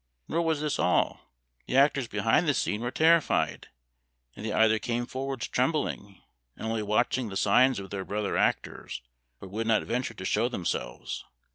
Nor 0.27 0.41
was 0.41 0.61
this 0.61 0.79
all; 0.79 1.21
the 1.67 1.77
actors 1.77 2.07
behind 2.07 2.47
the 2.47 2.55
scene 2.55 2.81
were 2.81 2.89
terrified, 2.89 3.67
and 4.35 4.43
they 4.43 4.51
either 4.51 4.79
came 4.79 5.05
forwards 5.05 5.47
trembling, 5.47 6.23
and 6.55 6.65
only 6.65 6.81
watching 6.81 7.29
the 7.29 7.37
signs 7.37 7.77
of 7.79 7.91
their 7.91 8.03
brother 8.03 8.35
actors, 8.35 9.03
or 9.41 9.47
would 9.49 9.67
not 9.67 9.83
venture 9.83 10.15
to 10.15 10.25
show 10.25 10.49
themselves. 10.49 11.23